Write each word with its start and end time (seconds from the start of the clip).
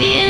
feel 0.00 0.29